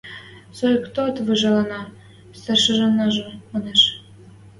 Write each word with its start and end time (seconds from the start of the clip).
–Соикток 0.57 1.15
выжаленӓ,– 1.25 1.81
старшинажы 2.39 3.25
манеш. 3.51 3.81